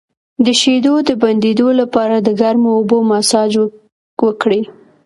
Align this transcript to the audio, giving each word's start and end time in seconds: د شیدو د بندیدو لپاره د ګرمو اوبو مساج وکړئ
د 0.45 0.47
شیدو 0.61 0.93
د 1.09 1.09
بندیدو 1.21 1.67
لپاره 1.81 2.15
د 2.19 2.29
ګرمو 2.41 2.69
اوبو 2.77 2.97
مساج 3.11 3.53
وکړئ 4.25 4.61